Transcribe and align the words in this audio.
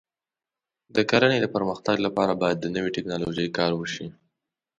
د 0.95 0.97
کرنې 1.09 1.39
د 1.41 1.47
پرمختګ 1.55 1.95
لپاره 2.05 2.33
باید 2.41 2.57
د 2.61 2.65
نوې 2.75 2.89
ټکنالوژۍ 2.95 3.47
کار 3.57 3.71
وشي. 3.75 4.07